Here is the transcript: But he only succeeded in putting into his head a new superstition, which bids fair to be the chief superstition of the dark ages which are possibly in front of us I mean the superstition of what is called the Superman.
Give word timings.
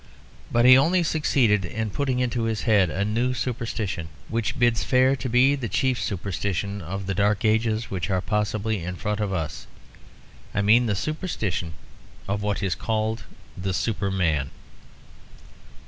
But 0.51 0.65
he 0.65 0.75
only 0.75 1.03
succeeded 1.03 1.63
in 1.63 1.91
putting 1.91 2.17
into 2.17 2.45
his 2.45 2.63
head 2.63 2.89
a 2.89 3.05
new 3.05 3.35
superstition, 3.35 4.07
which 4.29 4.57
bids 4.57 4.83
fair 4.83 5.15
to 5.17 5.29
be 5.29 5.53
the 5.53 5.69
chief 5.69 6.01
superstition 6.01 6.81
of 6.81 7.05
the 7.05 7.13
dark 7.13 7.45
ages 7.45 7.91
which 7.91 8.09
are 8.09 8.19
possibly 8.19 8.83
in 8.83 8.95
front 8.95 9.19
of 9.19 9.31
us 9.31 9.67
I 10.55 10.63
mean 10.63 10.87
the 10.87 10.95
superstition 10.95 11.73
of 12.27 12.41
what 12.41 12.63
is 12.63 12.73
called 12.73 13.25
the 13.55 13.75
Superman. 13.75 14.49